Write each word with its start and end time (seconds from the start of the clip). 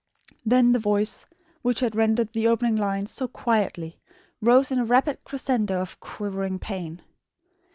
Then 0.43 0.71
the 0.71 0.79
voice, 0.79 1.27
which 1.61 1.81
had 1.81 1.95
rendered 1.95 2.33
the 2.33 2.47
opening 2.47 2.75
lines 2.75 3.11
so 3.11 3.27
quietly, 3.27 3.99
rose 4.41 4.71
in 4.71 4.79
a 4.79 4.83
rapid 4.85 5.23
crescendo 5.25 5.79
of 5.79 5.99
quivering 5.99 6.57
pain. 6.57 7.03